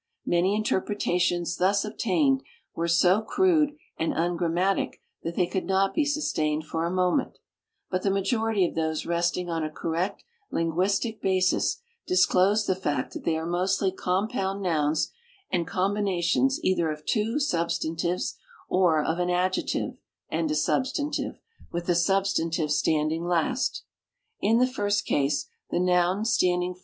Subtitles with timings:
[0.27, 2.41] INIany interpretations thus obtained
[2.73, 7.37] were so crude and ungrammatic that the}'^ could not be sustained for a moment;
[7.91, 13.25] but the tnajorit}' of those resting on a correct linguistic basis disclosed the fact that
[13.25, 15.11] they are mostly compound nouns
[15.51, 19.97] and combinations either of two substantives or of an adjective
[20.29, 21.37] and a substantive,
[21.71, 23.83] with the substantive standing last.
[24.39, 26.79] In the first case, the noun stand ing fi.